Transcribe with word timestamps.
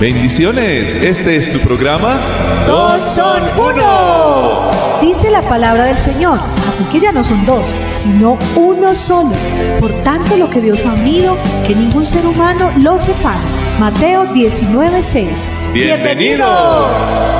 Bendiciones, 0.00 0.96
este 0.96 1.36
es 1.36 1.52
tu 1.52 1.58
programa. 1.58 2.18
Dos 2.66 3.02
son 3.02 3.42
uno. 3.58 4.70
Dice 5.02 5.30
la 5.30 5.42
palabra 5.42 5.84
del 5.84 5.98
Señor, 5.98 6.38
así 6.66 6.84
que 6.84 7.00
ya 7.00 7.12
no 7.12 7.22
son 7.22 7.44
dos, 7.44 7.66
sino 7.86 8.38
uno 8.56 8.94
solo. 8.94 9.32
Por 9.78 9.92
tanto, 10.02 10.38
lo 10.38 10.48
que 10.48 10.62
Dios 10.62 10.86
ha 10.86 10.94
unido, 10.94 11.36
que 11.66 11.74
ningún 11.74 12.06
ser 12.06 12.26
humano 12.26 12.72
lo 12.82 12.96
separe. 12.96 13.40
Mateo 13.78 14.24
19:6. 14.32 15.28
Bienvenidos. 15.74 17.39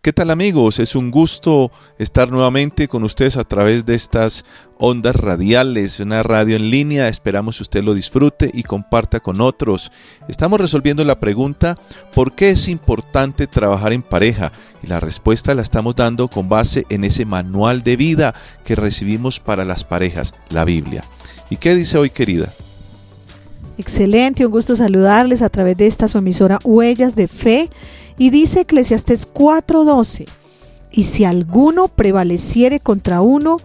¿Qué 0.00 0.12
tal 0.12 0.30
amigos? 0.30 0.78
Es 0.78 0.94
un 0.94 1.10
gusto 1.10 1.72
estar 1.98 2.30
nuevamente 2.30 2.86
con 2.86 3.02
ustedes 3.02 3.36
a 3.36 3.42
través 3.42 3.84
de 3.84 3.96
estas 3.96 4.44
ondas 4.78 5.16
radiales, 5.16 5.98
una 5.98 6.22
radio 6.22 6.54
en 6.54 6.70
línea. 6.70 7.08
Esperamos 7.08 7.56
que 7.56 7.64
usted 7.64 7.82
lo 7.82 7.94
disfrute 7.94 8.48
y 8.54 8.62
comparta 8.62 9.18
con 9.18 9.40
otros. 9.40 9.90
Estamos 10.28 10.60
resolviendo 10.60 11.04
la 11.04 11.18
pregunta, 11.18 11.76
¿por 12.14 12.36
qué 12.36 12.50
es 12.50 12.68
importante 12.68 13.48
trabajar 13.48 13.92
en 13.92 14.02
pareja? 14.02 14.52
Y 14.84 14.86
la 14.86 15.00
respuesta 15.00 15.52
la 15.52 15.62
estamos 15.62 15.96
dando 15.96 16.28
con 16.28 16.48
base 16.48 16.86
en 16.90 17.02
ese 17.02 17.24
manual 17.24 17.82
de 17.82 17.96
vida 17.96 18.34
que 18.64 18.76
recibimos 18.76 19.40
para 19.40 19.64
las 19.64 19.82
parejas, 19.82 20.32
la 20.50 20.64
Biblia. 20.64 21.02
¿Y 21.50 21.56
qué 21.56 21.74
dice 21.74 21.98
hoy, 21.98 22.10
querida? 22.10 22.52
Excelente, 23.78 24.46
un 24.46 24.52
gusto 24.52 24.76
saludarles 24.76 25.42
a 25.42 25.48
través 25.48 25.76
de 25.76 25.88
esta 25.88 26.06
su 26.06 26.18
emisora 26.18 26.60
Huellas 26.62 27.16
de 27.16 27.26
Fe 27.26 27.68
y 28.18 28.30
dice 28.30 28.62
Eclesiastes 28.62 29.26
4:12, 29.32 30.26
y 30.90 31.04
si 31.04 31.24
alguno 31.24 31.88
prevaleciere 31.88 32.80
contra 32.80 33.20
uno, 33.20 33.58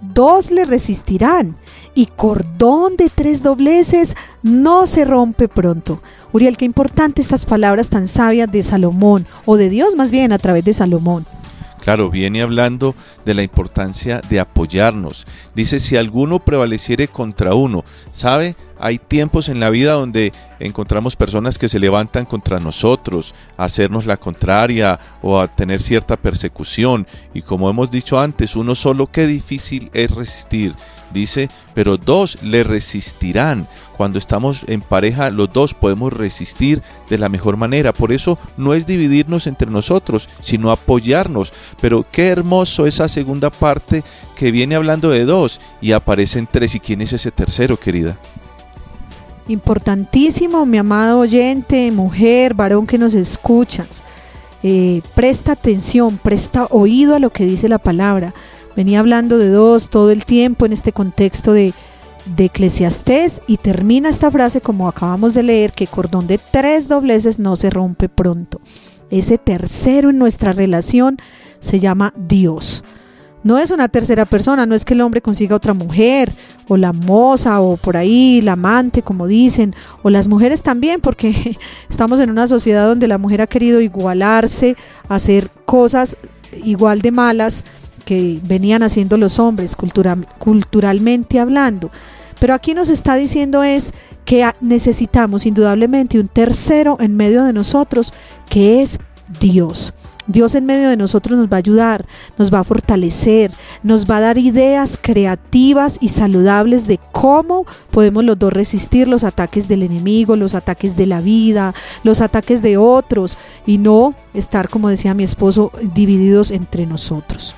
dos 0.00 0.50
le 0.50 0.64
resistirán, 0.64 1.56
y 1.94 2.06
cordón 2.06 2.96
de 2.96 3.10
tres 3.10 3.42
dobleces 3.42 4.16
no 4.42 4.86
se 4.86 5.04
rompe 5.04 5.48
pronto. 5.48 6.00
Uriel, 6.32 6.56
qué 6.56 6.64
importante 6.64 7.20
estas 7.20 7.44
palabras 7.44 7.90
tan 7.90 8.06
sabias 8.06 8.50
de 8.50 8.62
Salomón, 8.62 9.26
o 9.44 9.56
de 9.56 9.68
Dios 9.68 9.96
más 9.96 10.10
bien 10.10 10.32
a 10.32 10.38
través 10.38 10.64
de 10.64 10.72
Salomón. 10.72 11.26
Claro, 11.80 12.10
viene 12.10 12.42
hablando 12.42 12.94
de 13.24 13.34
la 13.34 13.42
importancia 13.42 14.20
de 14.28 14.38
apoyarnos. 14.38 15.26
Dice, 15.54 15.80
si 15.80 15.96
alguno 15.96 16.38
prevaleciere 16.38 17.08
contra 17.08 17.54
uno, 17.54 17.84
¿sabe? 18.12 18.54
Hay 18.80 18.98
tiempos 18.98 19.48
en 19.48 19.60
la 19.60 19.70
vida 19.70 19.92
donde 19.92 20.32
encontramos 20.58 21.16
personas 21.16 21.58
que 21.58 21.68
se 21.68 21.78
levantan 21.78 22.24
contra 22.24 22.60
nosotros, 22.60 23.34
a 23.56 23.64
hacernos 23.64 24.06
la 24.06 24.16
contraria 24.16 24.98
o 25.22 25.38
a 25.38 25.48
tener 25.48 25.80
cierta 25.80 26.16
persecución. 26.16 27.06
Y 27.34 27.42
como 27.42 27.68
hemos 27.68 27.90
dicho 27.90 28.18
antes, 28.18 28.56
uno 28.56 28.74
solo, 28.74 29.06
qué 29.06 29.26
difícil 29.26 29.90
es 29.92 30.12
resistir. 30.12 30.74
Dice, 31.12 31.48
pero 31.74 31.96
dos 31.96 32.42
le 32.42 32.62
resistirán. 32.62 33.66
Cuando 33.96 34.18
estamos 34.18 34.62
en 34.66 34.80
pareja, 34.80 35.30
los 35.30 35.52
dos 35.52 35.74
podemos 35.74 36.12
resistir 36.12 36.82
de 37.10 37.18
la 37.18 37.28
mejor 37.28 37.56
manera. 37.56 37.92
Por 37.92 38.12
eso 38.12 38.38
no 38.56 38.72
es 38.72 38.86
dividirnos 38.86 39.46
entre 39.46 39.70
nosotros, 39.70 40.28
sino 40.40 40.70
apoyarnos. 40.70 41.52
Pero 41.80 42.06
qué 42.10 42.28
hermoso 42.28 42.86
esa 42.86 43.08
segunda 43.08 43.50
parte 43.50 44.04
que 44.36 44.52
viene 44.52 44.76
hablando 44.76 45.10
de 45.10 45.24
dos 45.24 45.60
y 45.82 45.92
aparecen 45.92 46.48
tres. 46.50 46.74
¿Y 46.74 46.80
quién 46.80 47.02
es 47.02 47.12
ese 47.12 47.30
tercero, 47.30 47.78
querida? 47.78 48.16
Importantísimo, 49.50 50.64
mi 50.64 50.78
amado 50.78 51.18
oyente, 51.18 51.90
mujer, 51.90 52.54
varón 52.54 52.86
que 52.86 52.98
nos 52.98 53.14
escuchas. 53.14 54.04
Eh, 54.62 55.02
presta 55.16 55.52
atención, 55.52 56.18
presta 56.18 56.66
oído 56.70 57.16
a 57.16 57.18
lo 57.18 57.30
que 57.30 57.44
dice 57.44 57.68
la 57.68 57.78
palabra. 57.78 58.32
Venía 58.76 59.00
hablando 59.00 59.38
de 59.38 59.48
dos 59.48 59.90
todo 59.90 60.12
el 60.12 60.24
tiempo 60.24 60.66
en 60.66 60.72
este 60.72 60.92
contexto 60.92 61.52
de, 61.52 61.74
de 62.26 62.44
Eclesiastés 62.44 63.42
y 63.48 63.56
termina 63.56 64.08
esta 64.08 64.30
frase 64.30 64.60
como 64.60 64.86
acabamos 64.86 65.34
de 65.34 65.42
leer, 65.42 65.72
que 65.72 65.88
cordón 65.88 66.28
de 66.28 66.38
tres 66.38 66.86
dobleces 66.86 67.40
no 67.40 67.56
se 67.56 67.70
rompe 67.70 68.08
pronto. 68.08 68.60
Ese 69.10 69.36
tercero 69.36 70.10
en 70.10 70.18
nuestra 70.18 70.52
relación 70.52 71.18
se 71.58 71.80
llama 71.80 72.14
Dios. 72.16 72.84
No 73.42 73.58
es 73.58 73.70
una 73.70 73.88
tercera 73.88 74.26
persona, 74.26 74.66
no 74.66 74.74
es 74.74 74.84
que 74.84 74.94
el 74.94 75.00
hombre 75.00 75.22
consiga 75.22 75.56
otra 75.56 75.72
mujer, 75.72 76.32
o 76.68 76.76
la 76.76 76.92
moza, 76.92 77.60
o 77.60 77.76
por 77.76 77.96
ahí 77.96 78.40
la 78.42 78.52
amante, 78.52 79.02
como 79.02 79.26
dicen, 79.26 79.74
o 80.02 80.10
las 80.10 80.28
mujeres 80.28 80.62
también, 80.62 81.00
porque 81.00 81.56
estamos 81.88 82.20
en 82.20 82.30
una 82.30 82.48
sociedad 82.48 82.86
donde 82.86 83.08
la 83.08 83.18
mujer 83.18 83.40
ha 83.40 83.46
querido 83.46 83.80
igualarse, 83.80 84.76
hacer 85.08 85.50
cosas 85.64 86.16
igual 86.64 87.00
de 87.00 87.12
malas 87.12 87.64
que 88.04 88.40
venían 88.42 88.82
haciendo 88.82 89.16
los 89.16 89.38
hombres 89.38 89.76
culturalmente 90.38 91.38
hablando. 91.38 91.90
Pero 92.40 92.54
aquí 92.54 92.74
nos 92.74 92.88
está 92.88 93.16
diciendo 93.16 93.62
es 93.62 93.92
que 94.24 94.50
necesitamos 94.60 95.46
indudablemente 95.46 96.18
un 96.18 96.28
tercero 96.28 96.96
en 97.00 97.16
medio 97.16 97.44
de 97.44 97.52
nosotros, 97.52 98.12
que 98.48 98.82
es 98.82 98.98
Dios. 99.40 99.94
Dios 100.30 100.54
en 100.54 100.66
medio 100.66 100.88
de 100.88 100.96
nosotros 100.96 101.38
nos 101.38 101.48
va 101.48 101.56
a 101.56 101.58
ayudar, 101.58 102.04
nos 102.38 102.52
va 102.52 102.60
a 102.60 102.64
fortalecer, 102.64 103.52
nos 103.82 104.08
va 104.08 104.18
a 104.18 104.20
dar 104.20 104.38
ideas 104.38 104.98
creativas 105.00 105.98
y 106.00 106.08
saludables 106.08 106.86
de 106.86 106.98
cómo 107.12 107.66
podemos 107.90 108.24
los 108.24 108.38
dos 108.38 108.52
resistir 108.52 109.08
los 109.08 109.24
ataques 109.24 109.68
del 109.68 109.82
enemigo, 109.82 110.36
los 110.36 110.54
ataques 110.54 110.96
de 110.96 111.06
la 111.06 111.20
vida, 111.20 111.74
los 112.04 112.20
ataques 112.20 112.62
de 112.62 112.76
otros 112.76 113.38
y 113.66 113.78
no 113.78 114.14
estar, 114.34 114.68
como 114.68 114.88
decía 114.88 115.14
mi 115.14 115.24
esposo, 115.24 115.72
divididos 115.94 116.50
entre 116.50 116.86
nosotros. 116.86 117.54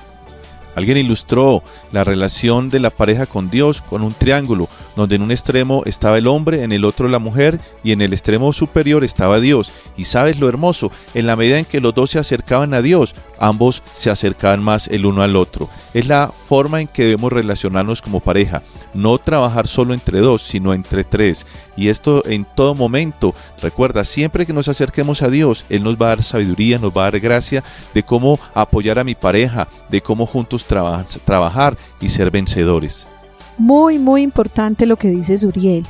Alguien 0.75 0.97
ilustró 0.97 1.63
la 1.91 2.03
relación 2.03 2.69
de 2.69 2.79
la 2.79 2.89
pareja 2.89 3.25
con 3.25 3.49
Dios 3.49 3.81
con 3.81 4.01
un 4.01 4.13
triángulo, 4.13 4.69
donde 4.95 5.15
en 5.15 5.21
un 5.21 5.31
extremo 5.31 5.83
estaba 5.85 6.17
el 6.17 6.27
hombre, 6.27 6.63
en 6.63 6.71
el 6.71 6.85
otro 6.85 7.07
la 7.07 7.19
mujer 7.19 7.59
y 7.83 7.91
en 7.91 8.01
el 8.01 8.13
extremo 8.13 8.53
superior 8.53 9.03
estaba 9.03 9.39
Dios. 9.39 9.71
Y 9.97 10.05
sabes 10.05 10.39
lo 10.39 10.49
hermoso, 10.49 10.91
en 11.13 11.27
la 11.27 11.35
medida 11.35 11.59
en 11.59 11.65
que 11.65 11.81
los 11.81 11.93
dos 11.93 12.11
se 12.11 12.19
acercaban 12.19 12.73
a 12.73 12.81
Dios, 12.81 13.15
ambos 13.43 13.83
se 13.91 14.09
acercaban 14.09 14.63
más 14.63 14.87
el 14.87 15.05
uno 15.05 15.21
al 15.21 15.35
otro. 15.35 15.69
Es 15.93 16.07
la 16.07 16.31
forma 16.47 16.81
en 16.81 16.87
que 16.87 17.03
debemos 17.03 17.31
relacionarnos 17.31 18.01
como 18.01 18.19
pareja, 18.19 18.63
no 18.93 19.17
trabajar 19.17 19.67
solo 19.67 19.93
entre 19.93 20.19
dos, 20.19 20.41
sino 20.41 20.73
entre 20.73 21.03
tres. 21.03 21.45
Y 21.75 21.89
esto 21.89 22.25
en 22.25 22.45
todo 22.45 22.73
momento, 22.73 23.35
recuerda, 23.61 24.03
siempre 24.03 24.45
que 24.45 24.53
nos 24.53 24.67
acerquemos 24.67 25.21
a 25.21 25.29
Dios, 25.29 25.65
Él 25.69 25.83
nos 25.83 25.97
va 25.97 26.07
a 26.07 26.09
dar 26.09 26.23
sabiduría, 26.23 26.79
nos 26.79 26.91
va 26.95 27.01
a 27.01 27.11
dar 27.11 27.19
gracia 27.19 27.63
de 27.93 28.03
cómo 28.03 28.39
apoyar 28.53 28.97
a 28.99 29.03
mi 29.03 29.15
pareja, 29.15 29.67
de 29.89 30.01
cómo 30.01 30.25
juntos 30.25 30.65
trabajar 30.65 31.77
y 31.99 32.09
ser 32.09 32.31
vencedores. 32.31 33.07
Muy, 33.57 33.99
muy 33.99 34.21
importante 34.21 34.85
lo 34.85 34.95
que 34.95 35.09
dice 35.09 35.37
Zuriel, 35.37 35.85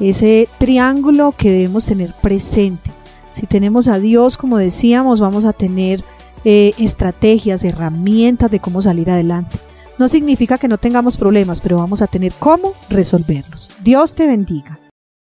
ese 0.00 0.48
triángulo 0.58 1.32
que 1.36 1.50
debemos 1.50 1.86
tener 1.86 2.12
presente. 2.20 2.90
Si 3.32 3.46
tenemos 3.46 3.86
a 3.86 3.98
Dios, 3.98 4.36
como 4.36 4.58
decíamos, 4.58 5.20
vamos 5.20 5.44
a 5.44 5.52
tener 5.52 6.02
eh, 6.44 6.72
estrategias, 6.78 7.64
herramientas 7.64 8.50
de 8.50 8.60
cómo 8.60 8.82
salir 8.82 9.10
adelante. 9.10 9.58
No 9.98 10.08
significa 10.08 10.58
que 10.58 10.68
no 10.68 10.78
tengamos 10.78 11.16
problemas, 11.16 11.60
pero 11.60 11.76
vamos 11.76 12.02
a 12.02 12.06
tener 12.06 12.32
cómo 12.38 12.74
resolverlos. 12.88 13.70
Dios 13.82 14.14
te 14.14 14.26
bendiga. 14.26 14.78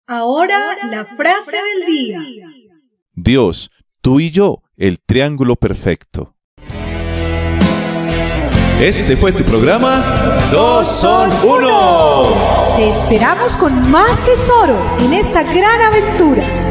Ahora 0.06 0.76
la 0.90 1.04
frase 1.04 1.56
del 1.56 1.86
día. 1.86 2.20
Dios, 3.14 3.70
tú 4.00 4.20
y 4.20 4.30
yo, 4.30 4.62
el 4.76 5.00
triángulo 5.00 5.56
perfecto. 5.56 6.34
Este 8.80 9.16
fue 9.16 9.32
tu 9.32 9.44
programa 9.44 10.02
Dos 10.50 10.86
son 10.86 11.30
uno. 11.42 12.28
Te 12.76 12.90
esperamos 12.90 13.56
con 13.56 13.90
más 13.90 14.18
tesoros 14.24 14.92
en 15.00 15.12
esta 15.14 15.42
gran 15.42 15.80
aventura. 15.80 16.63